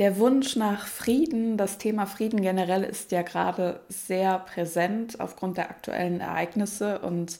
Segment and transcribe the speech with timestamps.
[0.00, 5.68] Der Wunsch nach Frieden, das Thema Frieden generell ist ja gerade sehr präsent aufgrund der
[5.68, 7.00] aktuellen Ereignisse.
[7.00, 7.38] Und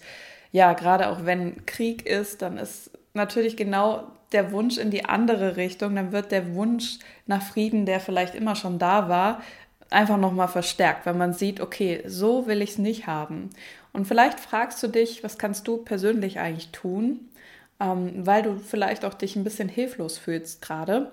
[0.53, 4.03] ja, gerade auch wenn Krieg ist, dann ist natürlich genau
[4.33, 5.97] der Wunsch in die andere Richtung.
[5.97, 9.41] Dann wird der Wunsch nach Frieden, der vielleicht immer schon da war,
[9.89, 13.49] einfach nochmal verstärkt, wenn man sieht, okay, so will ich es nicht haben.
[13.95, 17.31] Und vielleicht fragst du dich, was kannst du persönlich eigentlich tun,
[17.81, 21.11] ähm, weil du vielleicht auch dich ein bisschen hilflos fühlst gerade.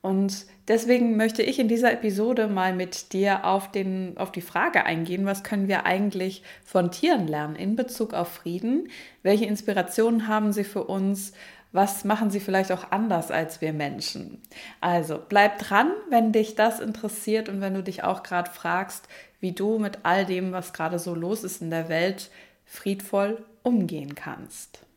[0.00, 4.84] Und deswegen möchte ich in dieser Episode mal mit dir auf, den, auf die Frage
[4.84, 8.88] eingehen, was können wir eigentlich von Tieren lernen in Bezug auf Frieden?
[9.22, 11.32] Welche Inspirationen haben sie für uns?
[11.72, 14.40] Was machen sie vielleicht auch anders als wir Menschen?
[14.80, 19.08] Also bleib dran, wenn dich das interessiert und wenn du dich auch gerade fragst,
[19.40, 22.30] wie du mit all dem, was gerade so los ist in der Welt,
[22.64, 24.87] friedvoll umgehen kannst.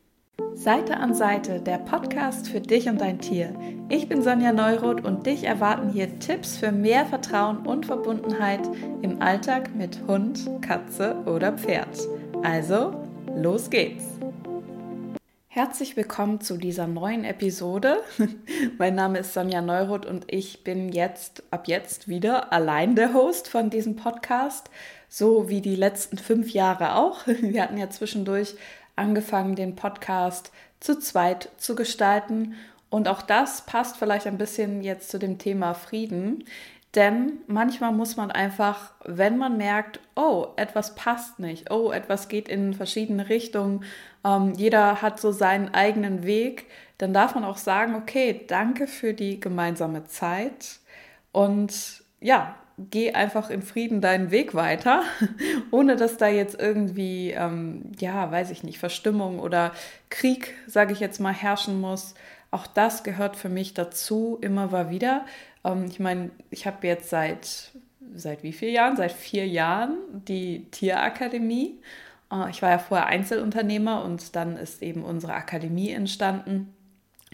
[0.53, 3.53] Seite an Seite, der Podcast für dich und dein Tier.
[3.89, 8.61] Ich bin Sonja Neuroth und dich erwarten hier Tipps für mehr Vertrauen und Verbundenheit
[9.01, 12.07] im Alltag mit Hund, Katze oder Pferd.
[12.43, 12.93] Also,
[13.35, 14.05] los geht's!
[15.53, 17.97] Herzlich willkommen zu dieser neuen Episode.
[18.77, 23.49] mein Name ist Sonja Neuroth und ich bin jetzt ab jetzt wieder allein der Host
[23.49, 24.69] von diesem Podcast,
[25.09, 27.27] so wie die letzten fünf Jahre auch.
[27.41, 28.55] Wir hatten ja zwischendurch
[29.01, 32.53] angefangen, den Podcast zu zweit zu gestalten.
[32.89, 36.45] Und auch das passt vielleicht ein bisschen jetzt zu dem Thema Frieden.
[36.93, 42.49] Denn manchmal muss man einfach, wenn man merkt, oh, etwas passt nicht, oh, etwas geht
[42.49, 43.85] in verschiedene Richtungen,
[44.25, 49.13] ähm, jeder hat so seinen eigenen Weg, dann darf man auch sagen, okay, danke für
[49.13, 50.79] die gemeinsame Zeit
[51.31, 52.55] und ja,
[52.89, 55.03] geh einfach in Frieden deinen Weg weiter,
[55.71, 59.71] ohne dass da jetzt irgendwie, ähm, ja, weiß ich nicht, Verstimmung oder
[60.09, 62.15] Krieg, sage ich jetzt mal, herrschen muss.
[62.49, 65.25] Auch das gehört für mich dazu, immer mal wieder.
[65.63, 67.71] Ähm, ich meine, ich habe jetzt seit,
[68.15, 68.97] seit wie vielen Jahren?
[68.97, 71.79] Seit vier Jahren die Tierakademie.
[72.31, 76.73] Äh, ich war ja vorher Einzelunternehmer und dann ist eben unsere Akademie entstanden.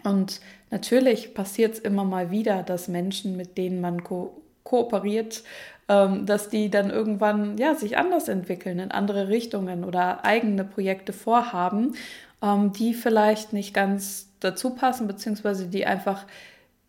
[0.03, 5.43] Und natürlich passiert es immer mal wieder, dass Menschen, mit denen man ko kooperiert,
[5.87, 11.13] ähm, dass die dann irgendwann ja, sich anders entwickeln, in andere Richtungen oder eigene Projekte
[11.13, 11.95] vorhaben,
[12.41, 16.25] ähm, die vielleicht nicht ganz dazu passen, beziehungsweise die einfach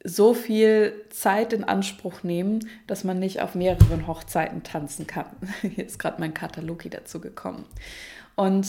[0.03, 5.27] so viel Zeit in Anspruch nehmen, dass man nicht auf mehreren Hochzeiten tanzen kann.
[5.63, 7.65] Hier ist gerade mein Katalogi dazu gekommen.
[8.35, 8.67] Und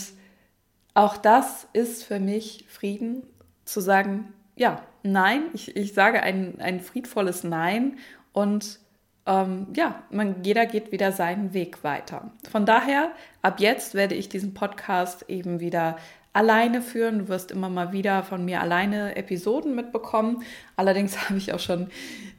[0.93, 3.23] auch das ist für mich Frieden,
[3.65, 7.97] zu sagen, ja, nein, ich, ich sage ein, ein friedvolles Nein
[8.33, 8.79] und
[9.29, 12.31] ähm, ja, man, jeder geht wieder seinen Weg weiter.
[12.51, 13.11] Von daher,
[13.43, 15.97] ab jetzt werde ich diesen Podcast eben wieder
[16.33, 17.19] alleine führen.
[17.19, 20.43] Du wirst immer mal wieder von mir alleine Episoden mitbekommen.
[20.75, 21.89] Allerdings habe ich auch schon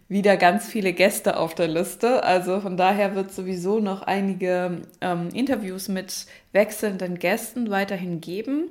[0.09, 2.25] wieder ganz viele Gäste auf der Liste.
[2.25, 8.71] Also von daher wird sowieso noch einige ähm, Interviews mit wechselnden Gästen weiterhin geben.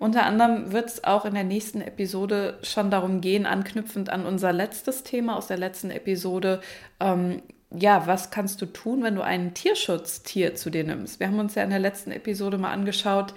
[0.00, 4.52] Unter anderem wird es auch in der nächsten Episode schon darum gehen, anknüpfend an unser
[4.52, 6.60] letztes Thema aus der letzten Episode,
[6.98, 7.40] ähm,
[7.72, 11.20] ja, was kannst du tun, wenn du ein Tierschutztier zu dir nimmst?
[11.20, 13.34] Wir haben uns ja in der letzten Episode mal angeschaut,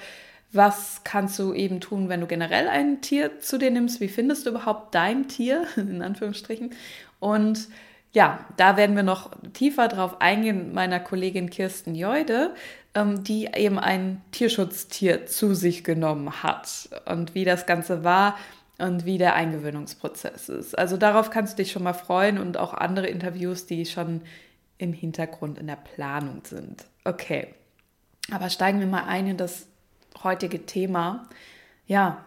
[0.51, 3.99] was kannst du eben tun, wenn du generell ein Tier zu dir nimmst?
[4.01, 6.73] Wie findest du überhaupt dein Tier, in Anführungsstrichen?
[7.19, 7.67] Und
[8.11, 12.53] ja, da werden wir noch tiefer drauf eingehen mit meiner Kollegin Kirsten Jeude,
[12.93, 18.37] ähm, die eben ein Tierschutztier zu sich genommen hat und wie das Ganze war
[18.83, 20.77] und wie der Eingewöhnungsprozess ist.
[20.77, 24.21] Also darauf kannst du dich schon mal freuen und auch andere Interviews, die schon
[24.77, 26.85] im Hintergrund in der Planung sind.
[27.05, 27.47] Okay,
[28.31, 29.67] aber steigen wir mal ein in das
[30.23, 31.29] heutige Thema.
[31.87, 32.25] Ja,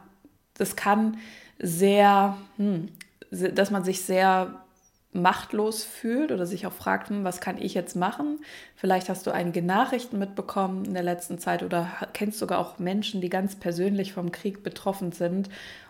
[0.54, 1.18] das kann
[1.58, 2.88] sehr, hm,
[3.30, 4.62] dass man sich sehr
[5.12, 8.40] machtlos fühlt oder sich auch fragt, hm, was kann ich jetzt machen?
[8.76, 13.20] Vielleicht hast du einige Nachrichten mitbekommen in der letzten Zeit oder kennst sogar auch Menschen,
[13.20, 15.48] die ganz persönlich vom Krieg betroffen sind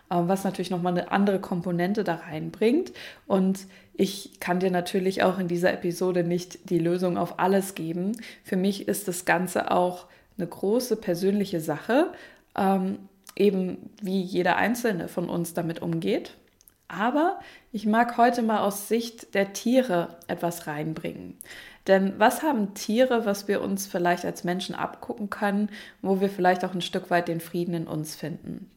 [0.08, 2.92] was natürlich nochmal eine andere Komponente da reinbringt.
[3.26, 8.12] Und ich kann dir natürlich auch in dieser Episode nicht die Lösung auf alles geben.
[8.44, 10.06] Für mich ist das Ganze auch
[10.38, 12.12] eine große persönliche Sache,
[12.56, 16.32] ähm, eben wie jeder Einzelne von uns damit umgeht.
[16.88, 17.40] Aber
[17.72, 21.36] ich mag heute mal aus Sicht der Tiere etwas reinbringen.
[21.86, 25.70] Denn was haben Tiere, was wir uns vielleicht als Menschen abgucken können,
[26.02, 28.70] wo wir vielleicht auch ein Stück weit den Frieden in uns finden?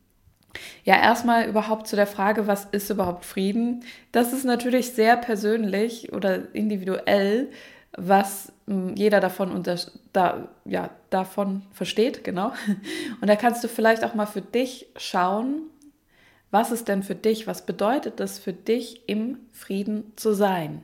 [0.83, 3.83] Ja, erstmal überhaupt zu der Frage, was ist überhaupt Frieden?
[4.11, 7.49] Das ist natürlich sehr persönlich oder individuell,
[7.97, 9.77] was hm, jeder davon, unter,
[10.13, 12.53] da, ja, davon versteht, genau.
[13.21, 15.63] Und da kannst du vielleicht auch mal für dich schauen,
[16.51, 20.81] was ist denn für dich, was bedeutet es für dich, im Frieden zu sein?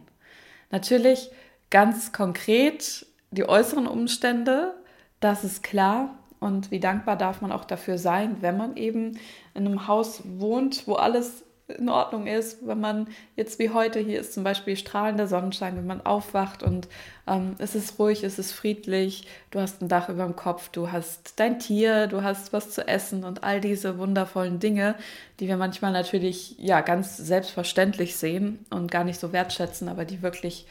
[0.70, 1.32] Natürlich
[1.72, 4.76] ganz konkret die äußeren Umstände,
[5.20, 6.18] das ist klar.
[6.40, 9.18] Und wie dankbar darf man auch dafür sein, wenn man eben
[9.56, 14.20] in einem Haus wohnt, wo alles in Ordnung ist, wenn man jetzt wie heute hier
[14.20, 16.88] ist zum Beispiel strahlender Sonnenschein, wenn man aufwacht und
[17.26, 20.92] ähm, es ist ruhig, es ist friedlich, du hast ein Dach über dem Kopf, du
[20.92, 24.94] hast dein Tier, du hast was zu essen und all diese wundervollen Dinge,
[25.40, 30.22] die wir manchmal natürlich ja ganz selbstverständlich sehen und gar nicht so wertschätzen, aber die
[30.22, 30.68] wirklich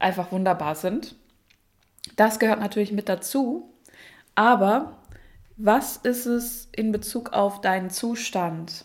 [0.00, 1.14] einfach wunderbar sind.
[2.16, 3.72] Das gehört natürlich mit dazu,
[4.34, 4.97] aber
[5.58, 8.84] was ist es in Bezug auf deinen Zustand?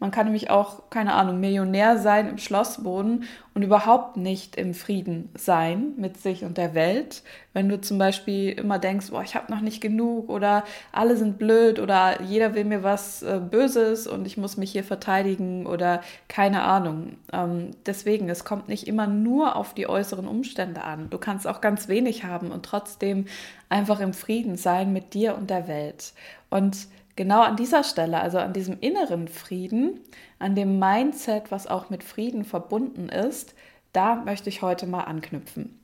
[0.00, 5.28] Man kann nämlich auch, keine Ahnung, Millionär sein im Schlossboden und überhaupt nicht im Frieden
[5.34, 7.24] sein mit sich und der Welt.
[7.52, 10.62] Wenn du zum Beispiel immer denkst, boah, ich habe noch nicht genug oder
[10.92, 14.84] alle sind blöd oder jeder will mir was äh, Böses und ich muss mich hier
[14.84, 17.16] verteidigen oder keine Ahnung.
[17.32, 21.10] Ähm, deswegen, es kommt nicht immer nur auf die äußeren Umstände an.
[21.10, 23.24] Du kannst auch ganz wenig haben und trotzdem
[23.68, 26.12] einfach im Frieden sein mit dir und der Welt.
[26.50, 26.86] Und
[27.18, 30.00] genau an dieser Stelle, also an diesem inneren Frieden,
[30.38, 33.54] an dem Mindset, was auch mit Frieden verbunden ist,
[33.92, 35.78] da möchte ich heute mal anknüpfen.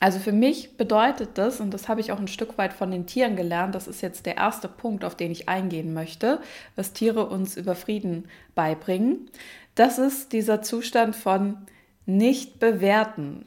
[0.00, 3.06] Also für mich bedeutet das, und das habe ich auch ein Stück weit von den
[3.06, 6.40] Tieren gelernt, das ist jetzt der erste Punkt, auf den ich eingehen möchte,
[6.76, 9.28] was Tiere uns über Frieden beibringen.
[9.74, 11.58] Das ist dieser Zustand von
[12.06, 13.44] nicht bewerten.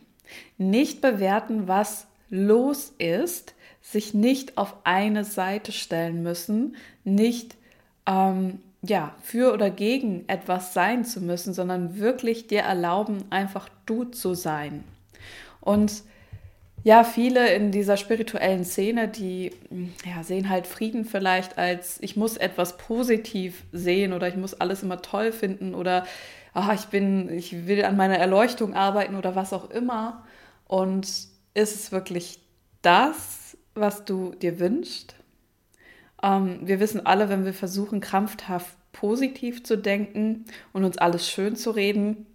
[0.60, 7.56] Nicht bewerten, was los ist, sich nicht auf eine Seite stellen müssen, nicht
[8.08, 14.06] ähm, ja, für oder gegen etwas sein zu müssen, sondern wirklich dir erlauben, einfach du
[14.06, 14.84] zu sein.
[15.60, 16.04] Und
[16.84, 19.52] ja, viele in dieser spirituellen Szene, die
[20.04, 24.82] ja, sehen halt Frieden vielleicht als, ich muss etwas positiv sehen oder ich muss alles
[24.82, 26.06] immer toll finden oder
[26.54, 30.24] ach, ich bin, ich will an meiner Erleuchtung arbeiten oder was auch immer.
[30.68, 31.06] Und
[31.54, 32.40] ist es wirklich
[32.82, 33.41] das?
[33.76, 35.16] Was du dir wünschst.
[36.24, 41.56] Ähm, wir wissen alle, wenn wir versuchen, krampfhaft positiv zu denken und uns alles schön
[41.56, 42.26] zu reden,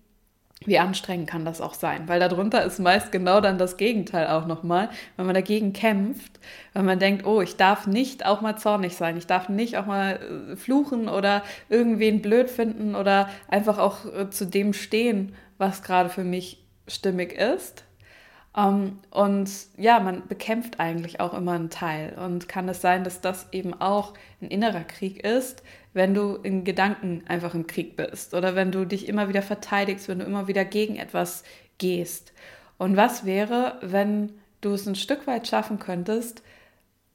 [0.65, 2.09] wie anstrengend kann das auch sein?
[2.09, 6.41] Weil darunter ist meist genau dann das Gegenteil auch nochmal, wenn man dagegen kämpft,
[6.73, 9.87] wenn man denkt, oh, ich darf nicht auch mal zornig sein, ich darf nicht auch
[9.87, 10.19] mal
[10.53, 16.09] äh, fluchen oder irgendwen blöd finden oder einfach auch äh, zu dem stehen, was gerade
[16.09, 17.86] für mich stimmig ist.
[18.57, 22.15] Um, ähm, und ja, man bekämpft eigentlich auch immer einen Teil.
[22.19, 25.63] Und kann es sein, dass das eben auch ein innerer Krieg ist,
[25.93, 30.09] wenn du in Gedanken einfach im Krieg bist oder wenn du dich immer wieder verteidigst,
[30.09, 31.45] wenn du immer wieder gegen etwas
[31.79, 32.33] gehst.
[32.79, 34.33] Und was wäre, wenn
[34.63, 36.43] du es ein Stück weit schaffen könntest,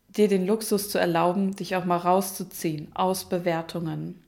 [0.10, 4.21] dir den Luxus zu erlauben, dich auch mal rauszuziehen aus Bewertungen?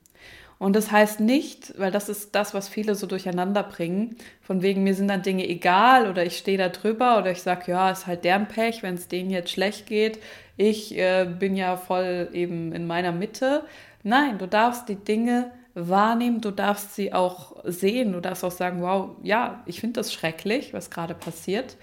[0.64, 4.82] Und das heißt nicht, weil das ist das, was viele so durcheinander bringen, von wegen
[4.82, 8.06] mir sind dann Dinge egal oder ich stehe da drüber oder ich sage, ja, ist
[8.06, 10.20] halt deren Pech, wenn es denen jetzt schlecht geht.
[10.56, 13.66] Ich äh, bin ja voll eben in meiner Mitte.
[14.04, 18.80] Nein, du darfst die Dinge wahrnehmen, du darfst sie auch sehen, du darfst auch sagen,
[18.80, 21.76] wow, ja, ich finde das schrecklich, was gerade passiert.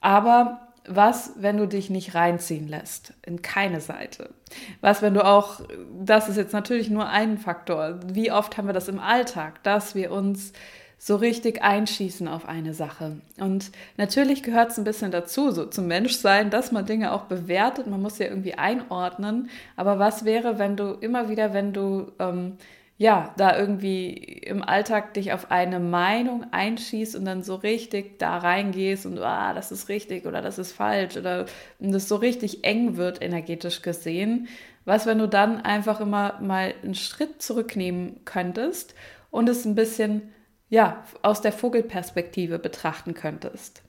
[0.00, 4.30] Aber was, wenn du dich nicht reinziehen lässt in keine Seite?
[4.80, 5.60] Was, wenn du auch,
[6.00, 9.94] das ist jetzt natürlich nur ein Faktor, wie oft haben wir das im Alltag, dass
[9.94, 10.52] wir uns
[10.98, 13.16] so richtig einschießen auf eine Sache.
[13.40, 17.88] Und natürlich gehört es ein bisschen dazu, so zum Menschsein, dass man Dinge auch bewertet.
[17.88, 19.50] Man muss ja irgendwie einordnen.
[19.74, 22.56] Aber was wäre, wenn du immer wieder, wenn du ähm,
[23.02, 28.38] ja, da irgendwie im Alltag dich auf eine Meinung einschießt und dann so richtig da
[28.38, 31.46] reingehst und ah, das ist richtig oder das ist falsch oder
[31.80, 34.46] das so richtig eng wird energetisch gesehen.
[34.84, 38.94] Was, wenn du dann einfach immer mal einen Schritt zurücknehmen könntest
[39.32, 40.32] und es ein bisschen
[40.68, 43.82] ja, aus der Vogelperspektive betrachten könntest.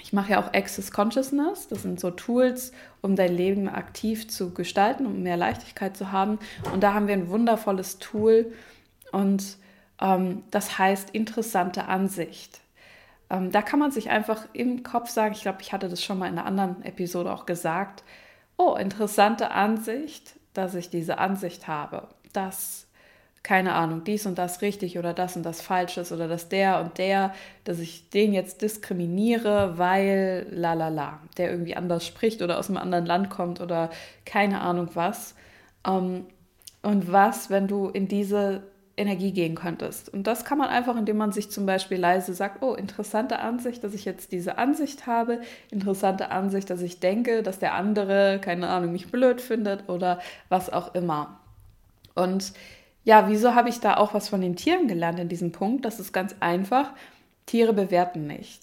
[0.00, 1.68] Ich mache ja auch Access Consciousness.
[1.68, 6.38] Das sind so Tools, um dein Leben aktiv zu gestalten, um mehr Leichtigkeit zu haben.
[6.72, 8.52] Und da haben wir ein wundervolles Tool
[9.12, 9.56] und
[10.00, 12.60] ähm, das heißt interessante Ansicht.
[13.30, 16.18] Ähm, da kann man sich einfach im Kopf sagen, ich glaube, ich hatte das schon
[16.18, 18.02] mal in einer anderen Episode auch gesagt,
[18.56, 22.08] oh, interessante Ansicht, dass ich diese Ansicht habe.
[22.32, 22.87] Das
[23.42, 26.80] keine Ahnung, dies und das richtig oder das und das falsch ist oder dass der
[26.80, 27.32] und der,
[27.64, 32.68] dass ich den jetzt diskriminiere, weil la la la, der irgendwie anders spricht oder aus
[32.68, 33.90] einem anderen Land kommt oder
[34.24, 35.34] keine Ahnung was.
[35.86, 36.26] Ähm,
[36.82, 38.62] und was, wenn du in diese
[38.98, 40.12] Energie gehen könntest.
[40.12, 43.82] Und das kann man einfach, indem man sich zum Beispiel leise sagt, oh, interessante Ansicht,
[43.84, 45.40] dass ich jetzt diese Ansicht habe,
[45.70, 50.18] interessante Ansicht, dass ich denke, dass der andere, keine Ahnung, mich blöd findet oder
[50.48, 51.38] was auch immer.
[52.14, 52.52] Und
[53.08, 55.86] ja, wieso habe ich da auch was von den Tieren gelernt in diesem Punkt?
[55.86, 56.92] Das ist ganz einfach.
[57.46, 58.60] Tiere bewerten nicht.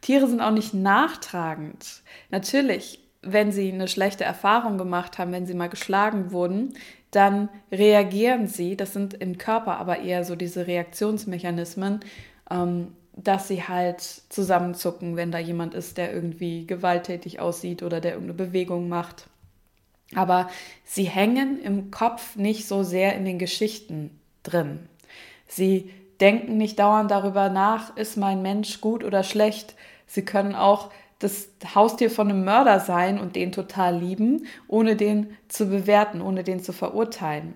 [0.00, 2.04] Tiere sind auch nicht nachtragend.
[2.30, 6.74] Natürlich, wenn sie eine schlechte Erfahrung gemacht haben, wenn sie mal geschlagen wurden,
[7.10, 12.04] dann reagieren sie, das sind im Körper aber eher so diese Reaktionsmechanismen,
[12.48, 18.12] ähm, dass sie halt zusammenzucken, wenn da jemand ist, der irgendwie gewalttätig aussieht oder der
[18.12, 19.26] irgendeine Bewegung macht.
[20.14, 20.48] Aber
[20.84, 24.88] sie hängen im Kopf nicht so sehr in den Geschichten drin.
[25.48, 29.74] Sie denken nicht dauernd darüber nach, ist mein Mensch gut oder schlecht.
[30.06, 35.36] Sie können auch das Haustier von einem Mörder sein und den total lieben, ohne den
[35.48, 37.54] zu bewerten, ohne den zu verurteilen.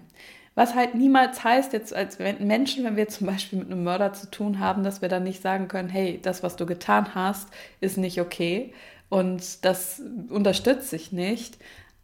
[0.55, 4.31] Was halt niemals heißt, jetzt als Menschen, wenn wir zum Beispiel mit einem Mörder zu
[4.31, 7.49] tun haben, dass wir dann nicht sagen können, hey, das, was du getan hast,
[7.81, 8.73] ist nicht okay
[9.09, 11.59] und das unterstütze ich nicht.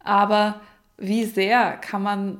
[0.07, 0.61] Aber
[0.97, 2.37] wie sehr kann man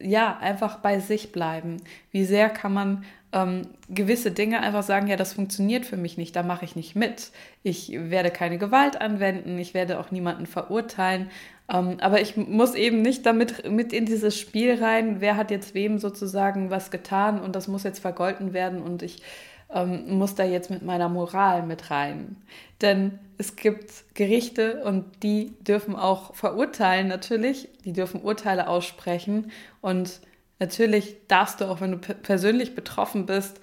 [0.00, 1.78] ja einfach bei sich bleiben?
[2.12, 6.36] Wie sehr kann man ähm, gewisse Dinge einfach sagen, ja, das funktioniert für mich nicht,
[6.36, 7.32] da mache ich nicht mit.
[7.64, 11.28] Ich werde keine Gewalt anwenden, ich werde auch niemanden verurteilen.
[11.68, 15.74] Ähm, aber ich muss eben nicht damit mit in dieses Spiel rein, wer hat jetzt
[15.74, 19.22] wem sozusagen was getan und das muss jetzt vergolten werden und ich
[19.72, 22.36] ähm, muss da jetzt mit meiner Moral mit rein.
[22.80, 29.50] Denn es gibt Gerichte und die dürfen auch verurteilen natürlich, die dürfen Urteile aussprechen
[29.80, 30.20] und
[30.58, 33.60] natürlich darfst du auch, wenn du persönlich betroffen bist,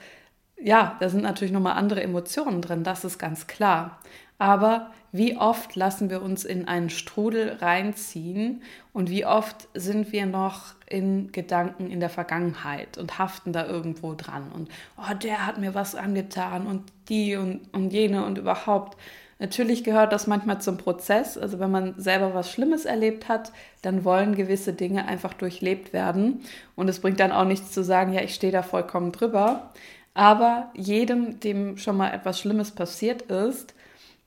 [0.61, 3.99] ja, da sind natürlich nochmal andere Emotionen drin, das ist ganz klar.
[4.37, 8.61] Aber wie oft lassen wir uns in einen Strudel reinziehen
[8.93, 14.13] und wie oft sind wir noch in Gedanken in der Vergangenheit und haften da irgendwo
[14.13, 18.97] dran und oh, der hat mir was angetan und die und, und jene und überhaupt.
[19.41, 21.37] Natürlich gehört das manchmal zum Prozess.
[21.37, 26.41] Also wenn man selber was Schlimmes erlebt hat, dann wollen gewisse Dinge einfach durchlebt werden.
[26.75, 29.71] Und es bringt dann auch nichts zu sagen, ja, ich stehe da vollkommen drüber.
[30.13, 33.73] Aber jedem, dem schon mal etwas Schlimmes passiert ist,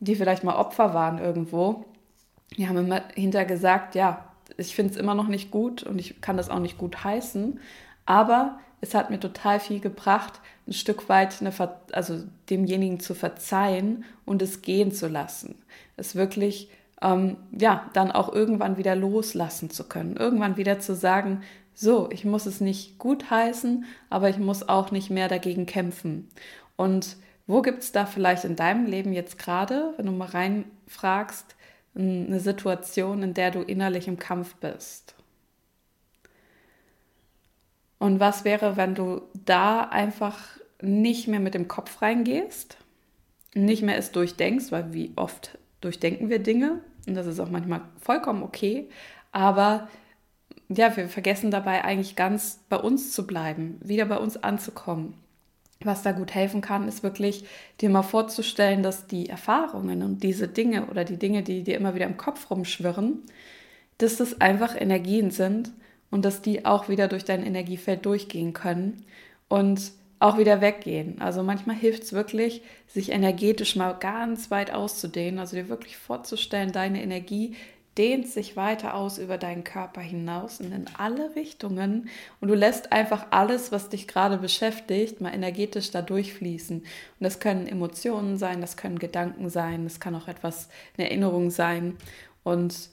[0.02, 1.85] die vielleicht mal Opfer waren irgendwo,
[2.56, 4.25] die haben immer hinterher gesagt, ja,
[4.56, 7.61] ich finde es immer noch nicht gut und ich kann das auch nicht gut heißen.
[8.04, 11.38] Aber es hat mir total viel gebracht, ein Stück weit
[11.92, 15.54] also demjenigen zu verzeihen und es gehen zu lassen.
[15.97, 16.68] Es wirklich,
[17.00, 20.16] ähm, ja, dann auch irgendwann wieder loslassen zu können.
[20.16, 21.42] Irgendwann wieder zu sagen,
[21.75, 26.28] so, ich muss es nicht gut heißen, aber ich muss auch nicht mehr dagegen kämpfen.
[26.76, 31.56] Und wo gibt es da vielleicht in deinem Leben jetzt gerade, wenn du mal reinfragst,
[31.94, 35.14] eine Situation, in der du innerlich im Kampf bist?
[37.99, 40.38] Und was wäre, wenn du da einfach
[40.80, 42.76] nicht mehr mit dem Kopf reingehst,
[43.54, 47.82] nicht mehr es durchdenkst, weil wie oft durchdenken wir Dinge und das ist auch manchmal
[48.00, 48.88] vollkommen okay,
[49.30, 49.88] aber
[50.68, 55.14] ja, wir vergessen dabei eigentlich ganz bei uns zu bleiben, wieder bei uns anzukommen.
[55.84, 57.44] Was da gut helfen kann, ist wirklich
[57.80, 61.94] dir mal vorzustellen, dass die Erfahrungen und diese Dinge oder die Dinge, die dir immer
[61.94, 63.22] wieder im Kopf rumschwirren,
[63.98, 65.72] dass das einfach Energien sind
[66.10, 69.04] und dass die auch wieder durch dein Energiefeld durchgehen können
[69.48, 71.20] und auch wieder weggehen.
[71.20, 76.70] Also manchmal hilft es wirklich, sich energetisch mal ganz weit auszudehnen, also dir wirklich vorzustellen,
[76.70, 77.56] deine Energie
[77.99, 82.08] dehnt sich weiter aus über deinen Körper hinaus und in alle Richtungen
[82.40, 86.78] und du lässt einfach alles, was dich gerade beschäftigt, mal energetisch da durchfließen.
[86.78, 86.87] Und
[87.20, 91.96] das können Emotionen sein, das können Gedanken sein, das kann auch etwas, eine Erinnerung sein
[92.44, 92.88] und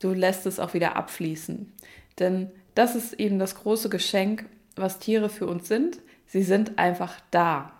[0.00, 1.72] du lässt es auch wieder abfließen.
[2.18, 4.44] Denn das ist eben das große Geschenk,
[4.76, 5.98] was Tiere für uns sind.
[6.26, 7.72] Sie sind einfach da.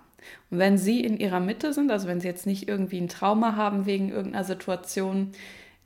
[0.50, 3.56] Und wenn sie in ihrer Mitte sind, also wenn sie jetzt nicht irgendwie ein Trauma
[3.56, 5.32] haben wegen irgendeiner Situation,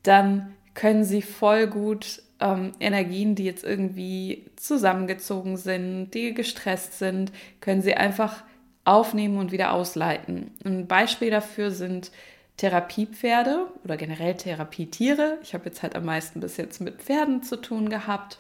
[0.03, 7.33] dann können sie voll gut ähm, Energien, die jetzt irgendwie zusammengezogen sind, die gestresst sind,
[7.61, 8.45] können sie einfach
[8.85, 10.53] aufnehmen und wieder ausleiten.
[10.65, 12.13] Ein Beispiel dafür sind
[12.59, 15.39] Therapiepferde oder generell Therapietiere.
[15.43, 18.39] Ich habe jetzt halt am meisten bis jetzt mit Pferden zu tun gehabt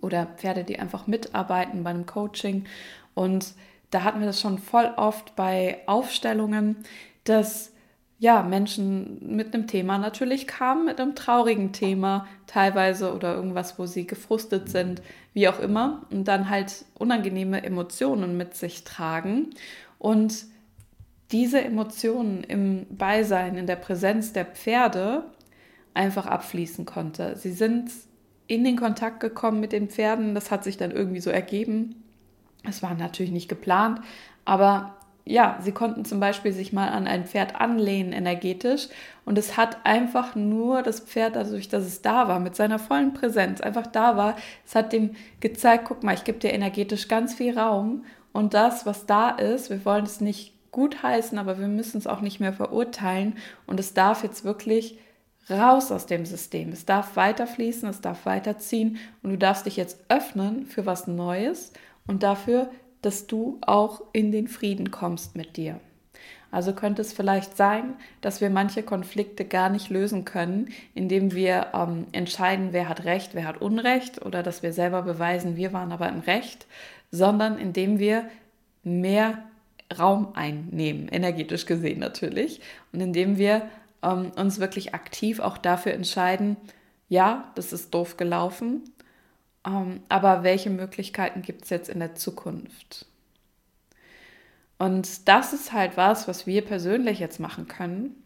[0.00, 2.66] oder Pferde, die einfach mitarbeiten bei einem Coaching.
[3.14, 3.54] Und
[3.90, 6.76] da hatten wir das schon voll oft bei Aufstellungen,
[7.24, 7.72] dass
[8.18, 13.86] ja, Menschen mit einem Thema natürlich kamen, mit einem traurigen Thema teilweise oder irgendwas, wo
[13.86, 15.02] sie gefrustet sind,
[15.34, 19.50] wie auch immer, und dann halt unangenehme Emotionen mit sich tragen.
[19.98, 20.46] Und
[21.30, 25.24] diese Emotionen im Beisein, in der Präsenz der Pferde
[25.94, 27.36] einfach abfließen konnte.
[27.36, 27.90] Sie sind
[28.48, 30.34] in den Kontakt gekommen mit den Pferden.
[30.34, 32.02] Das hat sich dann irgendwie so ergeben.
[32.64, 34.00] Es war natürlich nicht geplant,
[34.44, 34.97] aber
[35.28, 38.88] ja, sie konnten zum Beispiel sich mal an ein Pferd anlehnen energetisch
[39.24, 43.14] und es hat einfach nur das Pferd, dadurch, dass es da war, mit seiner vollen
[43.14, 47.34] Präsenz einfach da war, es hat dem gezeigt, guck mal, ich gebe dir energetisch ganz
[47.34, 51.98] viel Raum und das, was da ist, wir wollen es nicht gutheißen, aber wir müssen
[51.98, 53.36] es auch nicht mehr verurteilen.
[53.66, 54.98] Und es darf jetzt wirklich
[55.50, 56.70] raus aus dem System.
[56.70, 61.72] Es darf weiterfließen, es darf weiterziehen und du darfst dich jetzt öffnen für was Neues
[62.06, 62.70] und dafür,
[63.02, 65.80] dass du auch in den Frieden kommst mit dir.
[66.50, 71.68] Also könnte es vielleicht sein, dass wir manche Konflikte gar nicht lösen können, indem wir
[71.74, 75.92] ähm, entscheiden, wer hat Recht, wer hat Unrecht oder dass wir selber beweisen, wir waren
[75.92, 76.66] aber im Recht,
[77.10, 78.24] sondern indem wir
[78.82, 79.42] mehr
[79.98, 82.60] Raum einnehmen, energetisch gesehen natürlich,
[82.92, 83.68] und indem wir
[84.02, 86.56] ähm, uns wirklich aktiv auch dafür entscheiden,
[87.10, 88.82] ja, das ist doof gelaufen,
[89.66, 93.06] ähm, aber welche Möglichkeiten gibt es jetzt in der Zukunft?
[94.78, 98.22] Und das ist halt was, was wir persönlich jetzt machen können.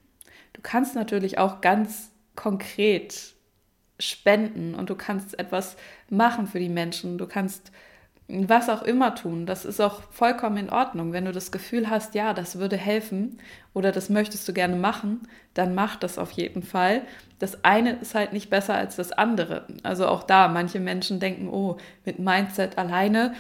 [0.53, 3.35] Du kannst natürlich auch ganz konkret
[3.99, 5.77] spenden und du kannst etwas
[6.11, 7.19] machen für die Menschen.
[7.19, 7.73] Du kannst
[8.29, 9.47] was auch immer tun.
[9.47, 11.13] Das ist auch vollkommen in Ordnung.
[11.13, 13.39] Wenn du das Gefühl hast, ja, das würde helfen
[13.75, 15.21] oder das möchtest du gerne machen,
[15.55, 17.03] dann mach das auf jeden Fall.
[17.39, 19.67] Das eine ist halt nicht besser als das andere.
[19.83, 23.35] Also auch da, manche Menschen denken, oh, mit Mindset alleine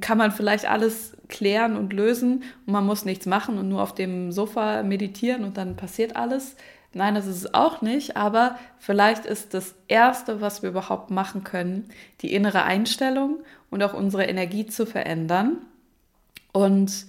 [0.00, 3.94] kann man vielleicht alles klären und lösen und man muss nichts machen und nur auf
[3.94, 6.56] dem Sofa meditieren und dann passiert alles.
[6.94, 11.42] Nein, das ist es auch nicht, aber vielleicht ist das Erste, was wir überhaupt machen
[11.42, 11.88] können,
[12.20, 13.38] die innere Einstellung
[13.70, 15.58] und auch unsere Energie zu verändern.
[16.52, 17.06] Und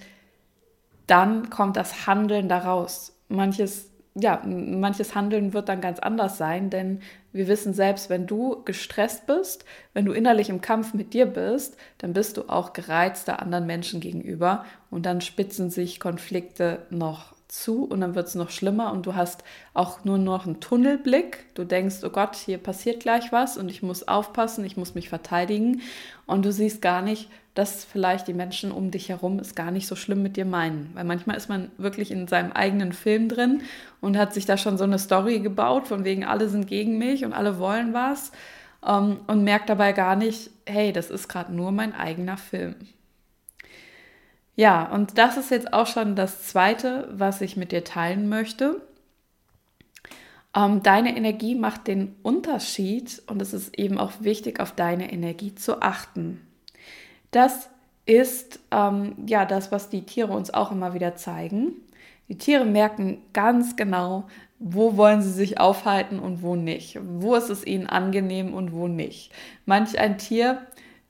[1.05, 3.13] dann kommt das Handeln daraus.
[3.29, 7.01] Manches, ja, manches Handeln wird dann ganz anders sein, denn
[7.31, 11.77] wir wissen selbst, wenn du gestresst bist, wenn du innerlich im Kampf mit dir bist,
[11.99, 17.83] dann bist du auch gereizter anderen Menschen gegenüber und dann spitzen sich Konflikte noch zu
[17.83, 19.43] und dann wird es noch schlimmer und du hast
[19.73, 21.45] auch nur noch einen Tunnelblick.
[21.55, 25.09] Du denkst, oh Gott, hier passiert gleich was und ich muss aufpassen, ich muss mich
[25.09, 25.81] verteidigen
[26.25, 29.87] und du siehst gar nicht, dass vielleicht die Menschen um dich herum es gar nicht
[29.87, 30.91] so schlimm mit dir meinen.
[30.93, 33.61] Weil manchmal ist man wirklich in seinem eigenen Film drin
[34.01, 37.23] und hat sich da schon so eine Story gebaut, von wegen alle sind gegen mich
[37.23, 38.31] und alle wollen was
[38.85, 42.75] ähm, und merkt dabei gar nicht, hey, das ist gerade nur mein eigener Film.
[44.55, 48.81] Ja, und das ist jetzt auch schon das Zweite, was ich mit dir teilen möchte.
[50.55, 55.53] Ähm, deine Energie macht den Unterschied und es ist eben auch wichtig, auf deine Energie
[55.53, 56.41] zu achten.
[57.31, 57.69] Das
[58.05, 61.73] ist ähm, ja das, was die Tiere uns auch immer wieder zeigen.
[62.29, 64.25] Die Tiere merken ganz genau,
[64.59, 66.97] wo wollen sie sich aufhalten und wo nicht.
[67.03, 69.31] Wo ist es ihnen angenehm und wo nicht.
[69.65, 70.65] Manch ein Tier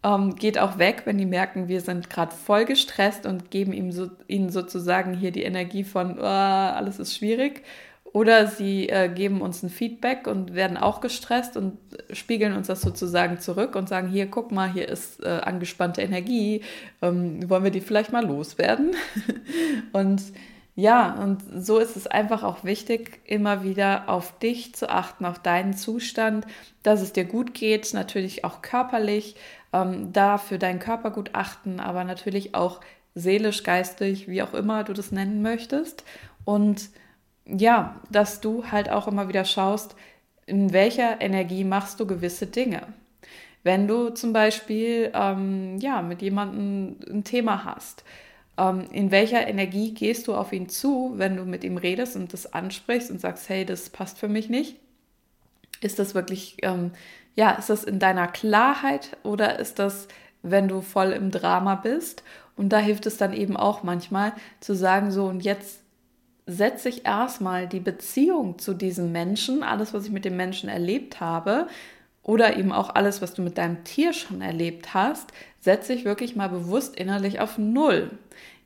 [0.05, 3.91] ähm, geht auch weg, wenn die merken, wir sind gerade voll gestresst und geben ihm
[3.91, 7.63] so, ihnen sozusagen hier die Energie von, oh, alles ist schwierig.
[8.03, 11.77] Oder sie äh, geben uns ein Feedback und werden auch gestresst und
[12.13, 16.61] spiegeln uns das sozusagen zurück und sagen, hier, guck mal, hier ist äh, angespannte Energie,
[17.01, 18.95] ähm, wollen wir die vielleicht mal loswerden?
[19.91, 20.21] und
[20.77, 25.39] ja, und so ist es einfach auch wichtig, immer wieder auf dich zu achten, auf
[25.39, 26.45] deinen Zustand,
[26.83, 29.35] dass es dir gut geht, natürlich auch körperlich,
[29.75, 32.79] ähm, da für deinen Körper gut achten, aber natürlich auch
[33.13, 36.03] seelisch, geistig, wie auch immer du das nennen möchtest.
[36.45, 36.89] Und
[37.45, 39.95] ja, dass du halt auch immer wieder schaust,
[40.45, 42.83] in welcher Energie machst du gewisse Dinge.
[43.63, 48.03] Wenn du zum Beispiel ähm, ja, mit jemandem ein Thema hast,
[48.57, 52.31] ähm, in welcher Energie gehst du auf ihn zu, wenn du mit ihm redest und
[52.31, 54.77] das ansprichst und sagst, hey, das passt für mich nicht?
[55.81, 56.91] Ist das wirklich ähm,
[57.35, 60.07] ja, ist das in deiner Klarheit oder ist das,
[60.41, 62.23] wenn du voll im Drama bist?
[62.55, 65.81] Und da hilft es dann eben auch manchmal zu sagen, so und jetzt
[66.47, 71.19] setze ich erstmal die Beziehung zu diesem Menschen, alles, was ich mit dem Menschen erlebt
[71.19, 71.67] habe,
[72.23, 76.35] oder eben auch alles, was du mit deinem Tier schon erlebt hast, setze ich wirklich
[76.35, 78.11] mal bewusst innerlich auf Null.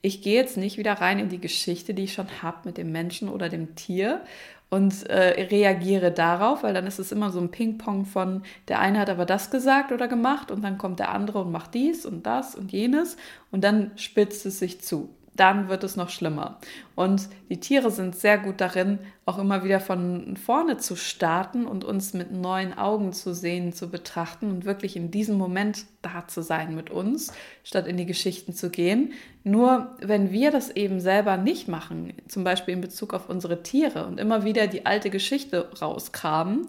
[0.02, 2.94] Ich gehe jetzt nicht wieder rein in die Geschichte, die ich schon habe mit dem
[2.94, 4.22] Menschen oder dem Tier
[4.70, 9.00] und äh, reagiere darauf, weil dann ist es immer so ein Ping-Pong von der eine
[9.00, 12.26] hat aber das gesagt oder gemacht und dann kommt der andere und macht dies und
[12.26, 13.18] das und jenes
[13.52, 16.60] und dann spitzt es sich zu dann wird es noch schlimmer.
[16.96, 21.84] Und die Tiere sind sehr gut darin, auch immer wieder von vorne zu starten und
[21.84, 26.42] uns mit neuen Augen zu sehen, zu betrachten und wirklich in diesem Moment da zu
[26.42, 27.32] sein mit uns,
[27.64, 29.14] statt in die Geschichten zu gehen.
[29.44, 34.06] Nur wenn wir das eben selber nicht machen, zum Beispiel in Bezug auf unsere Tiere
[34.06, 36.68] und immer wieder die alte Geschichte rausgraben,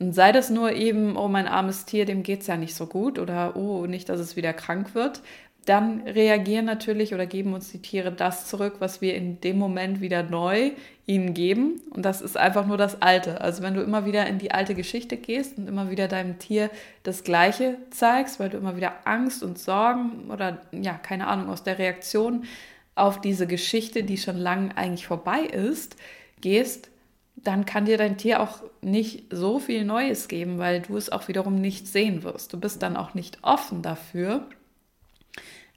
[0.00, 2.86] und sei das nur eben, oh, mein armes Tier, dem geht es ja nicht so
[2.86, 5.22] gut oder oh, nicht, dass es wieder krank wird,
[5.68, 10.00] dann reagieren natürlich oder geben uns die Tiere das zurück, was wir in dem Moment
[10.00, 10.72] wieder neu
[11.04, 11.80] ihnen geben.
[11.90, 13.40] Und das ist einfach nur das Alte.
[13.40, 16.70] Also wenn du immer wieder in die alte Geschichte gehst und immer wieder deinem Tier
[17.02, 21.62] das Gleiche zeigst, weil du immer wieder Angst und Sorgen oder ja, keine Ahnung, aus
[21.62, 22.44] der Reaktion
[22.94, 25.96] auf diese Geschichte, die schon lange eigentlich vorbei ist,
[26.40, 26.90] gehst,
[27.36, 31.28] dann kann dir dein Tier auch nicht so viel Neues geben, weil du es auch
[31.28, 32.52] wiederum nicht sehen wirst.
[32.52, 34.48] Du bist dann auch nicht offen dafür,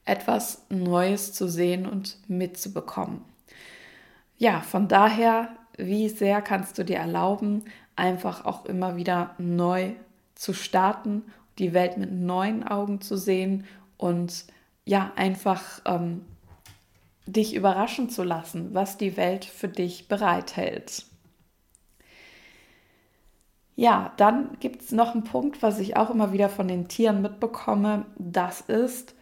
[0.06, 3.22] etwas Neues zu sehen und mitzubekommen.
[4.38, 9.92] Ja, von daher, wie sehr kannst du dir erlauben, einfach auch immer wieder neu
[10.36, 11.24] zu starten,
[11.60, 13.66] die Welt mit neuen Augen zu sehen
[13.98, 14.46] und
[14.86, 16.26] ja, einfach ähm,
[17.28, 21.06] dich überraschen zu lassen, was die Welt für dich bereithält.
[23.76, 27.22] Ja, dann gibt es noch einen Punkt, was ich auch immer wieder von den Tieren
[27.22, 28.06] mitbekomme.
[28.18, 29.16] Das ist,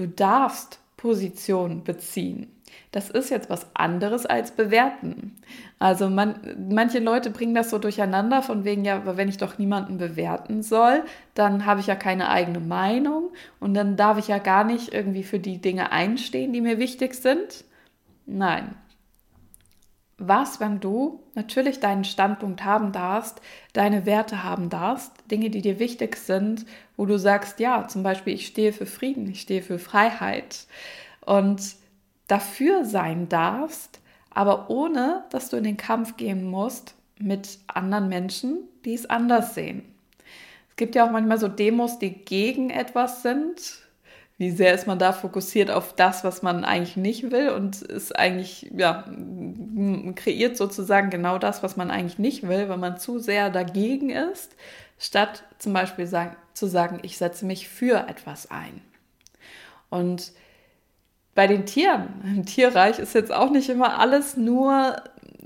[0.00, 2.50] du darfst Position beziehen.
[2.92, 5.36] Das ist jetzt was anderes als bewerten.
[5.78, 9.98] Also man, manche Leute bringen das so durcheinander, von wegen, ja, wenn ich doch niemanden
[9.98, 14.64] bewerten soll, dann habe ich ja keine eigene Meinung und dann darf ich ja gar
[14.64, 17.64] nicht irgendwie für die Dinge einstehen, die mir wichtig sind.
[18.26, 18.74] Nein.
[20.22, 23.40] Was, wenn du natürlich deinen Standpunkt haben darfst,
[23.72, 26.66] deine Werte haben darfst, Dinge, die dir wichtig sind,
[26.98, 30.66] wo du sagst, ja, zum Beispiel, ich stehe für Frieden, ich stehe für Freiheit
[31.24, 31.74] und
[32.28, 38.58] dafür sein darfst, aber ohne, dass du in den Kampf gehen musst mit anderen Menschen,
[38.84, 39.82] die es anders sehen.
[40.68, 43.56] Es gibt ja auch manchmal so Demos, die gegen etwas sind,
[44.40, 48.18] wie sehr ist man da fokussiert auf das, was man eigentlich nicht will und ist
[48.18, 49.04] eigentlich, ja,
[50.14, 54.56] kreiert sozusagen genau das, was man eigentlich nicht will, weil man zu sehr dagegen ist,
[54.98, 58.80] statt zum Beispiel sagen, zu sagen, ich setze mich für etwas ein.
[59.90, 60.32] Und
[61.34, 64.96] bei den Tieren, im Tierreich ist jetzt auch nicht immer alles nur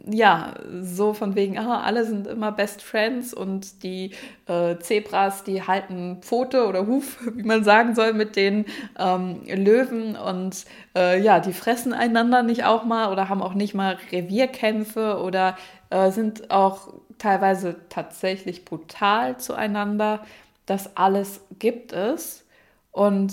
[0.07, 4.11] ja, so von wegen, ah, alle sind immer Best Friends und die
[4.47, 8.67] äh, Zebras, die halten Pfote oder Huf, wie man sagen soll, mit den
[8.99, 10.65] ähm, Löwen und
[10.95, 15.57] äh, ja, die fressen einander nicht auch mal oder haben auch nicht mal Revierkämpfe oder
[15.91, 20.25] äh, sind auch teilweise tatsächlich brutal zueinander.
[20.67, 22.45] Das alles gibt es
[22.91, 23.33] und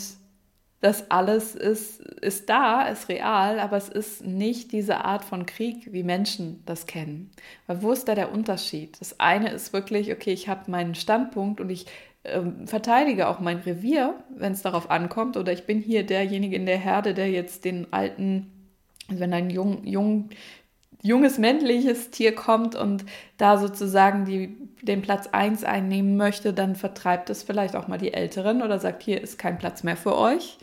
[0.82, 5.94] das alles ist, ist da, ist real, aber es ist nicht diese Art von Krieg,
[5.94, 7.30] wie Menschen das kennen.
[7.68, 9.00] Weil wo ist da der Unterschied?
[9.00, 11.86] Das eine ist wirklich, okay, ich habe meinen Standpunkt und ich
[12.24, 16.66] ähm, verteidige auch mein Revier, wenn es darauf ankommt, oder ich bin hier derjenige in
[16.66, 18.52] der Herde, der jetzt den alten,
[19.08, 20.30] wenn ein jung, jung,
[21.04, 23.06] junges männliches Tier kommt und
[23.38, 28.14] da sozusagen die, den Platz 1 einnehmen möchte, dann vertreibt es vielleicht auch mal die
[28.14, 30.58] Älteren oder sagt, hier ist kein Platz mehr für euch.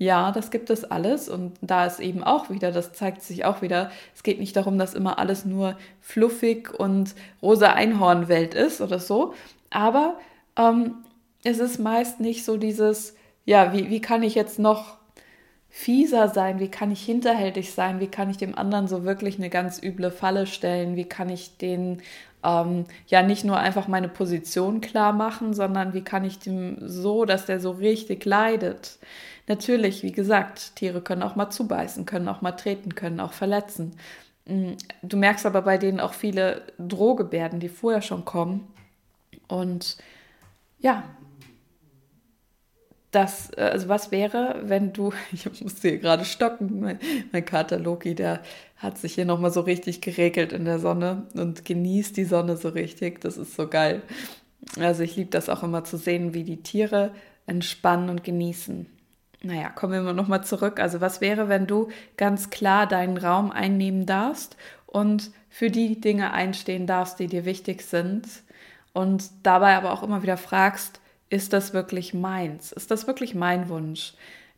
[0.00, 3.62] Ja, das gibt es alles und da ist eben auch wieder, das zeigt sich auch
[3.62, 9.00] wieder, es geht nicht darum, dass immer alles nur fluffig und rosa Einhornwelt ist oder
[9.00, 9.34] so,
[9.70, 10.16] aber
[10.56, 10.98] ähm,
[11.42, 14.97] es ist meist nicht so dieses, ja, wie, wie kann ich jetzt noch
[15.68, 19.50] fieser sein, wie kann ich hinterhältig sein, wie kann ich dem anderen so wirklich eine
[19.50, 22.02] ganz üble Falle stellen, wie kann ich den
[22.44, 27.24] ähm, ja nicht nur einfach meine Position klar machen, sondern wie kann ich dem so,
[27.24, 28.98] dass der so richtig leidet.
[29.48, 33.96] Natürlich, wie gesagt, Tiere können auch mal zubeißen, können auch mal treten, können auch verletzen.
[34.46, 38.68] Mm, du merkst aber bei denen auch viele Drohgebärden, die vorher schon kommen.
[39.48, 39.96] Und
[40.80, 41.04] ja,
[43.10, 46.98] das, äh, also was wäre, wenn du, ich musste hier gerade stocken, mein,
[47.32, 48.40] mein Kater Loki, der
[48.76, 52.68] hat sich hier nochmal so richtig geregelt in der Sonne und genießt die Sonne so
[52.68, 53.20] richtig.
[53.20, 54.02] Das ist so geil.
[54.78, 57.12] Also ich liebe das auch immer zu sehen, wie die Tiere
[57.46, 58.86] entspannen und genießen.
[59.42, 60.80] Naja, kommen wir nochmal zurück.
[60.80, 66.32] Also was wäre, wenn du ganz klar deinen Raum einnehmen darfst und für die Dinge
[66.32, 68.26] einstehen darfst, die dir wichtig sind
[68.92, 72.72] und dabei aber auch immer wieder fragst, ist das wirklich meins?
[72.72, 74.14] Ist das wirklich mein Wunsch?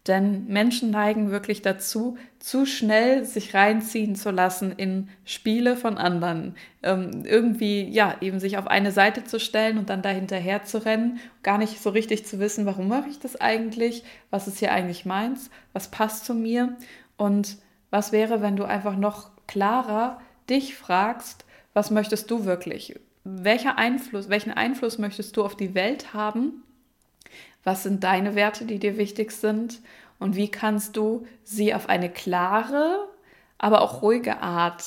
[0.07, 6.55] Denn Menschen neigen wirklich dazu, zu schnell sich reinziehen zu lassen in Spiele von anderen.
[6.83, 11.21] Ähm, irgendwie, ja, eben sich auf eine Seite zu stellen und dann dahinterher zu rennen,
[11.43, 14.03] gar nicht so richtig zu wissen, warum mache ich das eigentlich?
[14.31, 15.51] Was ist hier eigentlich meins?
[15.75, 16.77] Was passt zu mir?
[17.19, 17.59] Und
[17.91, 22.99] was wäre, wenn du einfach noch klarer dich fragst, was möchtest du wirklich?
[23.25, 26.63] Welcher Einfluss, welchen Einfluss möchtest du auf die Welt haben?
[27.65, 29.81] Was sind deine Werte, die dir wichtig sind?
[30.19, 33.09] Und wie kannst du sie auf eine klare,
[33.59, 34.85] aber auch ruhige Art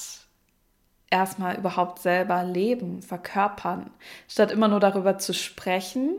[1.10, 3.92] erstmal überhaupt selber leben, verkörpern,
[4.28, 6.16] statt immer nur darüber zu sprechen,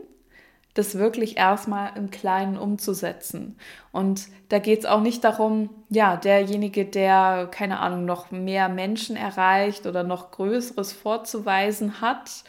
[0.75, 3.57] das wirklich erstmal im Kleinen umzusetzen.
[3.91, 9.15] Und da geht es auch nicht darum, ja, derjenige, der, keine Ahnung, noch mehr Menschen
[9.15, 12.43] erreicht oder noch Größeres vorzuweisen hat,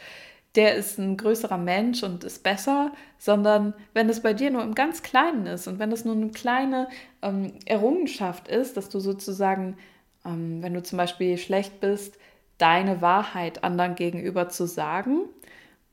[0.55, 4.75] der ist ein größerer Mensch und ist besser, sondern wenn es bei dir nur im
[4.75, 6.89] ganz Kleinen ist und wenn es nur eine kleine
[7.21, 9.77] ähm, Errungenschaft ist, dass du sozusagen,
[10.25, 12.17] ähm, wenn du zum Beispiel schlecht bist,
[12.57, 15.21] deine Wahrheit anderen gegenüber zu sagen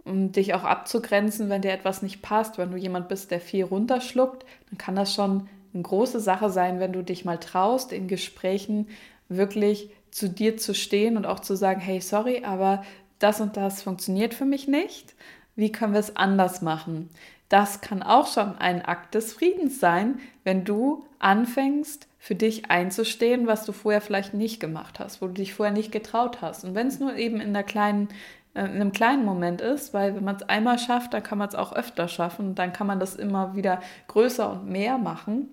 [0.04, 2.58] um dich auch abzugrenzen, wenn dir etwas nicht passt.
[2.58, 6.80] Wenn du jemand bist, der viel runterschluckt, dann kann das schon eine große Sache sein,
[6.80, 8.88] wenn du dich mal traust, in Gesprächen
[9.28, 12.84] wirklich zu dir zu stehen und auch zu sagen, hey, sorry, aber
[13.18, 15.14] das und das funktioniert für mich nicht.
[15.56, 17.08] Wie können wir es anders machen?
[17.48, 23.46] Das kann auch schon ein Akt des Friedens sein, wenn du anfängst, für dich einzustehen,
[23.46, 26.64] was du vorher vielleicht nicht gemacht hast, wo du dich vorher nicht getraut hast.
[26.64, 28.08] Und wenn es nur eben in der kleinen
[28.54, 31.48] äh, in einem kleinen Moment ist, weil wenn man es einmal schafft, dann kann man
[31.48, 32.54] es auch öfter schaffen.
[32.54, 35.48] Dann kann man das immer wieder größer und mehr machen.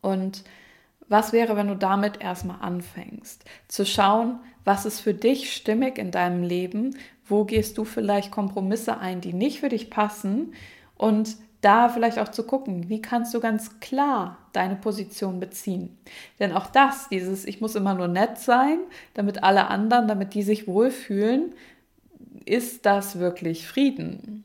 [0.00, 0.44] Und
[1.08, 3.44] was wäre, wenn du damit erstmal anfängst?
[3.68, 6.96] Zu schauen, was ist für dich stimmig in deinem Leben?
[7.26, 10.54] Wo gehst du vielleicht Kompromisse ein, die nicht für dich passen?
[10.96, 15.96] Und da vielleicht auch zu gucken, wie kannst du ganz klar deine Position beziehen.
[16.40, 18.78] Denn auch das, dieses, ich muss immer nur nett sein,
[19.14, 21.54] damit alle anderen, damit die sich wohlfühlen,
[22.46, 24.44] ist das wirklich Frieden?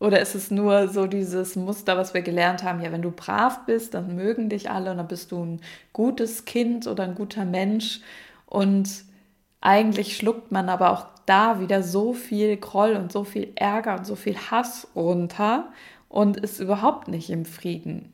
[0.00, 3.66] Oder ist es nur so dieses Muster, was wir gelernt haben, ja, wenn du brav
[3.66, 5.60] bist, dann mögen dich alle und dann bist du ein
[5.92, 8.00] gutes Kind oder ein guter Mensch.
[8.46, 9.04] Und
[9.60, 14.04] eigentlich schluckt man aber auch da wieder so viel Groll und so viel Ärger und
[14.04, 15.68] so viel Hass runter
[16.08, 18.12] und ist überhaupt nicht im Frieden.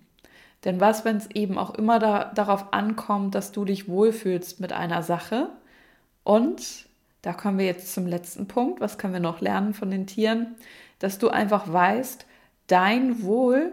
[0.64, 4.74] Denn was, wenn es eben auch immer da, darauf ankommt, dass du dich wohlfühlst mit
[4.74, 5.48] einer Sache
[6.22, 6.87] und
[7.22, 8.80] da kommen wir jetzt zum letzten Punkt.
[8.80, 10.54] Was können wir noch lernen von den Tieren?
[10.98, 12.26] Dass du einfach weißt,
[12.66, 13.72] dein Wohl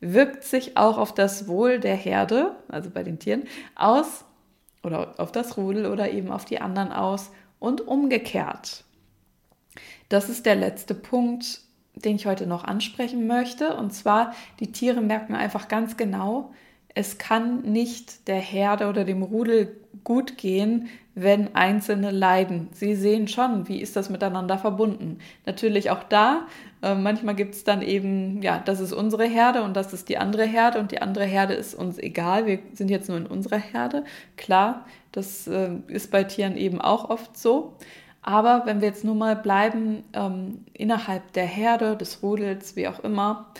[0.00, 4.24] wirkt sich auch auf das Wohl der Herde, also bei den Tieren, aus
[4.82, 8.84] oder auf das Rudel oder eben auf die anderen aus und umgekehrt.
[10.08, 11.60] Das ist der letzte Punkt,
[11.94, 13.74] den ich heute noch ansprechen möchte.
[13.76, 16.52] Und zwar, die Tiere merken einfach ganz genau,
[16.96, 22.68] es kann nicht der Herde oder dem Rudel gut gehen, wenn Einzelne leiden.
[22.72, 25.18] Sie sehen schon, wie ist das miteinander verbunden.
[25.44, 26.46] Natürlich auch da,
[26.82, 30.16] äh, manchmal gibt es dann eben, ja, das ist unsere Herde und das ist die
[30.16, 33.58] andere Herde und die andere Herde ist uns egal, wir sind jetzt nur in unserer
[33.58, 34.02] Herde.
[34.38, 37.74] Klar, das äh, ist bei Tieren eben auch oft so.
[38.22, 43.00] Aber wenn wir jetzt nur mal bleiben ähm, innerhalb der Herde, des Rudels, wie auch
[43.00, 43.52] immer,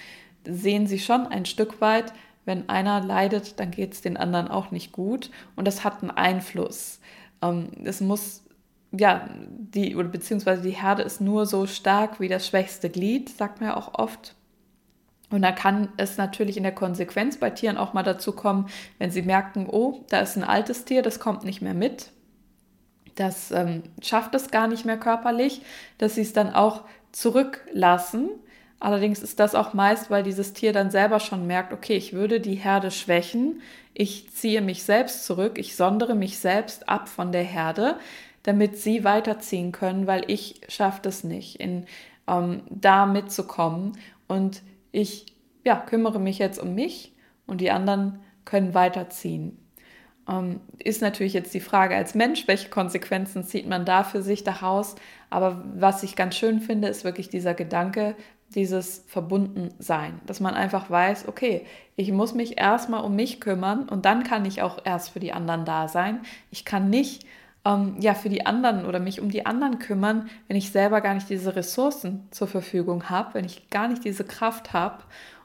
[0.47, 2.15] sehen sie schon ein Stück weit,
[2.47, 5.31] wenn einer leidet, dann geht es den anderen auch nicht gut.
[5.57, 7.01] Und das hat einen Einfluss.
[7.43, 8.45] Ähm, es muss,
[8.93, 13.61] ja, die, oder beziehungsweise die Herde ist nur so stark wie das schwächste Glied, sagt
[13.61, 14.35] man ja auch oft.
[15.29, 19.11] Und da kann es natürlich in der Konsequenz bei Tieren auch mal dazu kommen, wenn
[19.11, 22.13] sie merken, oh, da ist ein altes Tier, das kommt nicht mehr mit,
[23.17, 25.63] das ähm, schafft es gar nicht mehr körperlich,
[25.99, 28.29] dass sie es dann auch zurücklassen
[28.79, 32.41] Allerdings ist das auch meist, weil dieses Tier dann selber schon merkt, okay, ich würde
[32.41, 33.63] die Herde schwächen,
[33.95, 37.99] ich ziehe mich selbst zurück, ich sondere mich selbst ab von der Herde,
[38.43, 41.87] damit sie weiterziehen können, weil ich schaffe es nicht, in,
[42.29, 43.97] ähm, da mitzukommen.
[44.29, 44.63] Und
[44.93, 45.27] ich
[45.65, 47.13] ja, kümmere mich jetzt um mich
[47.47, 49.59] und die anderen können weiterziehen.
[50.29, 54.45] Ähm, ist natürlich jetzt die Frage als Mensch, welche Konsequenzen zieht man da für sich
[54.45, 54.97] daraus?
[55.31, 58.15] Aber was ich ganz schön finde, ist wirklich dieser Gedanke,
[58.55, 64.05] dieses Verbundensein, dass man einfach weiß, okay, ich muss mich erstmal um mich kümmern und
[64.05, 66.21] dann kann ich auch erst für die anderen da sein.
[66.51, 67.27] Ich kann nicht
[67.65, 71.15] ähm, ja für die anderen oder mich um die anderen kümmern, wenn ich selber gar
[71.15, 75.03] nicht diese Ressourcen zur Verfügung habe, wenn ich gar nicht diese Kraft habe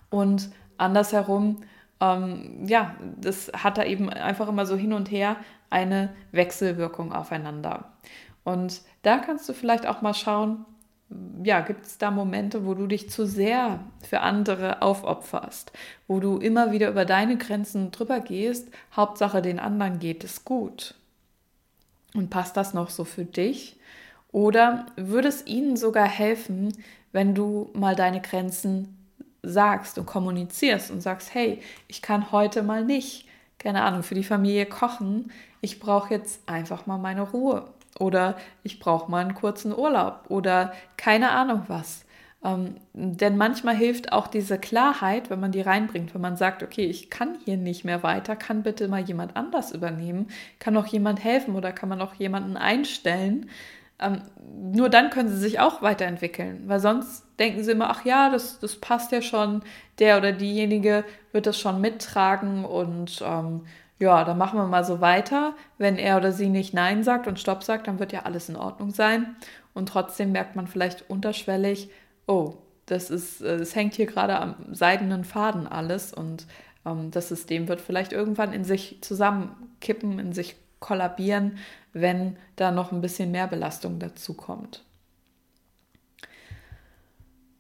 [0.10, 1.64] und andersherum
[2.02, 5.38] ähm, ja, das hat da eben einfach immer so hin und her
[5.70, 7.92] eine Wechselwirkung aufeinander.
[8.44, 10.66] Und da kannst du vielleicht auch mal schauen,
[11.44, 15.72] ja, gibt es da Momente, wo du dich zu sehr für andere aufopferst,
[16.08, 20.96] wo du immer wieder über deine Grenzen drüber gehst, Hauptsache den anderen geht es gut.
[22.14, 23.78] Und passt das noch so für dich?
[24.32, 26.74] Oder würde es ihnen sogar helfen,
[27.12, 28.98] wenn du mal deine Grenzen
[29.44, 34.24] sagst und kommunizierst und sagst, hey, ich kann heute mal nicht, keine Ahnung, für die
[34.24, 37.68] Familie kochen, ich brauche jetzt einfach mal meine Ruhe
[38.00, 42.06] oder ich brauche mal einen kurzen Urlaub oder keine Ahnung was.
[42.44, 46.86] Ähm, denn manchmal hilft auch diese Klarheit, wenn man die reinbringt, wenn man sagt, okay,
[46.86, 50.28] ich kann hier nicht mehr weiter, kann bitte mal jemand anders übernehmen,
[50.58, 53.50] kann auch jemand helfen oder kann man auch jemanden einstellen.
[54.00, 54.24] Ähm,
[54.74, 58.60] nur dann können sie sich auch weiterentwickeln, weil sonst denken sie immer, ach ja, das,
[58.60, 59.62] das passt ja schon,
[60.00, 63.66] der oder diejenige wird das schon mittragen und ähm,
[64.02, 65.56] ja, dann machen wir mal so weiter.
[65.78, 68.56] Wenn er oder sie nicht Nein sagt und Stopp sagt, dann wird ja alles in
[68.56, 69.36] Ordnung sein.
[69.74, 71.90] Und trotzdem merkt man vielleicht unterschwellig,
[72.28, 72.56] oh,
[72.88, 76.46] das ist, es hängt hier gerade am seidenen Faden alles und
[76.86, 81.58] ähm, das System wird vielleicht irgendwann in sich zusammenkippen, in sich kollabieren,
[81.94, 84.84] wenn da noch ein bisschen mehr Belastung dazu kommt.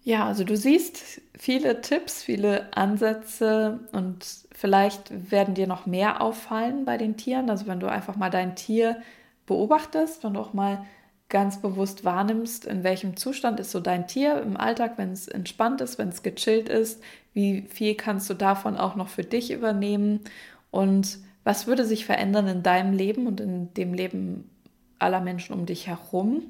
[0.04, 6.86] Ja, also du siehst viele Tipps, viele Ansätze und vielleicht werden dir noch mehr auffallen
[6.86, 7.50] bei den Tieren.
[7.52, 9.02] Also wenn du einfach mal dein Tier
[9.46, 10.86] beobachtest und auch mal
[11.30, 15.82] ganz bewusst wahrnimmst, in welchem Zustand ist so dein Tier im Alltag, wenn es entspannt
[15.82, 17.02] ist, wenn es gechillt ist,
[17.34, 20.22] wie viel kannst du davon auch noch für dich übernehmen
[20.72, 24.50] und was würde sich verändern in deinem Leben und in dem Leben
[25.00, 26.44] aller Menschen um dich herum,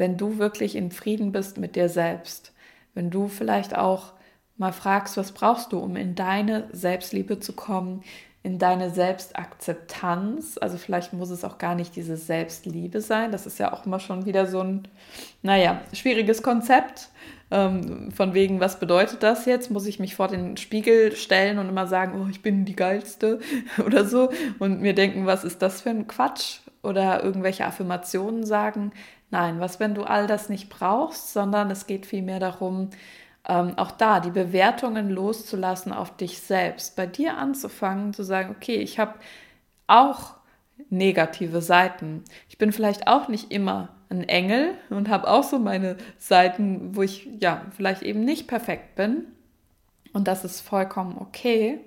[0.00, 2.54] wenn du wirklich in Frieden bist mit dir selbst.
[2.94, 4.14] Wenn du vielleicht auch
[4.56, 8.02] mal fragst, was brauchst du, um in deine Selbstliebe zu kommen,
[8.42, 10.56] in deine Selbstakzeptanz.
[10.58, 13.30] Also vielleicht muss es auch gar nicht diese Selbstliebe sein.
[13.30, 14.88] Das ist ja auch immer schon wieder so ein,
[15.42, 17.10] naja, schwieriges Konzept.
[17.50, 19.70] Ähm, von wegen, was bedeutet das jetzt?
[19.70, 23.40] Muss ich mich vor den Spiegel stellen und immer sagen, oh, ich bin die Geilste
[23.84, 26.60] oder so und mir denken, was ist das für ein Quatsch?
[26.82, 28.92] Oder irgendwelche Affirmationen sagen.
[29.30, 32.90] Nein, was, wenn du all das nicht brauchst, sondern es geht vielmehr darum,
[33.48, 38.76] ähm, auch da die Bewertungen loszulassen auf dich selbst, bei dir anzufangen, zu sagen, okay,
[38.76, 39.14] ich habe
[39.86, 40.34] auch
[40.88, 42.24] negative Seiten.
[42.48, 47.02] Ich bin vielleicht auch nicht immer ein Engel und habe auch so meine Seiten, wo
[47.02, 49.26] ich ja vielleicht eben nicht perfekt bin.
[50.12, 51.78] Und das ist vollkommen okay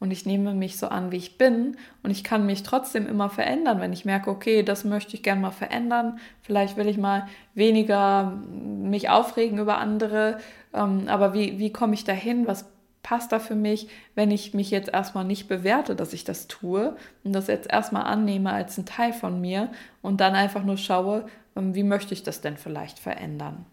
[0.00, 3.30] und ich nehme mich so an, wie ich bin und ich kann mich trotzdem immer
[3.30, 6.18] verändern, wenn ich merke, okay, das möchte ich gerne mal verändern.
[6.42, 10.38] Vielleicht will ich mal weniger mich aufregen über andere,
[10.72, 12.46] ähm, aber wie, wie komme ich dahin?
[12.46, 12.66] Was
[13.02, 16.96] passt da für mich, wenn ich mich jetzt erstmal nicht bewerte, dass ich das tue
[17.24, 19.70] und das jetzt erstmal annehme als ein Teil von mir
[20.02, 23.66] und dann einfach nur schaue, ähm, wie möchte ich das denn vielleicht verändern?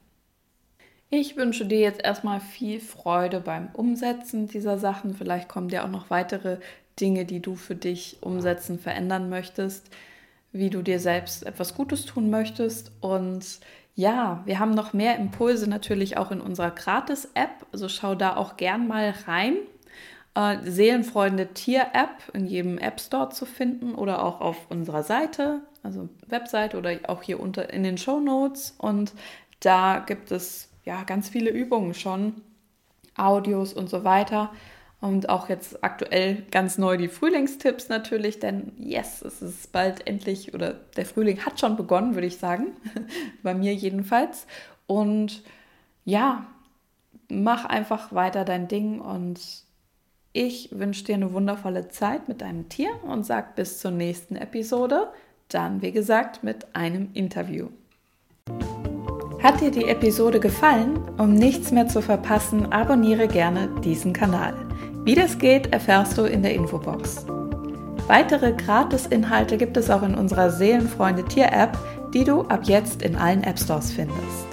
[1.10, 5.14] Ich wünsche dir jetzt erstmal viel Freude beim Umsetzen dieser Sachen.
[5.14, 6.58] Vielleicht kommen dir auch noch weitere
[7.00, 9.90] Dinge, die du für dich umsetzen, verändern möchtest,
[10.52, 12.92] wie du dir selbst etwas Gutes tun möchtest.
[13.02, 13.60] Und
[13.94, 17.68] ja, wir haben noch mehr Impulse natürlich auch in unserer Gratis-App.
[17.72, 19.58] Also schau da auch gern mal rein.
[20.34, 26.10] Äh, Seelenfreunde Tier-App in jedem App Store zu finden oder auch auf unserer Seite, also
[26.28, 28.76] Webseite oder auch hier unter in den Show Notes.
[28.78, 29.14] Und
[29.62, 32.42] da gibt es ja, ganz viele Übungen schon,
[33.16, 34.52] Audios und so weiter.
[35.02, 40.54] Und auch jetzt aktuell ganz neu die Frühlingstipps natürlich, denn yes, es ist bald endlich
[40.54, 42.68] oder der Frühling hat schon begonnen, würde ich sagen.
[43.44, 44.48] Bei mir jedenfalls.
[44.88, 45.44] Und
[46.06, 46.48] ja,
[47.30, 49.40] mach einfach weiter dein Ding und
[50.34, 55.12] ich wünsche dir eine wundervolle Zeit mit deinem Tier und sag bis zur nächsten Episode.
[55.50, 57.70] Dann, wie gesagt, mit einem Interview.
[59.46, 60.98] Hat dir die Episode gefallen?
[61.20, 64.56] Um nichts mehr zu verpassen, abonniere gerne diesen Kanal.
[65.04, 67.28] Wie das geht, erfährst du in der Infobox.
[68.08, 71.78] Weitere Gratis-Inhalte gibt es auch in unserer Seelenfreunde Tier-App,
[72.12, 74.45] die du ab jetzt in allen App Stores findest.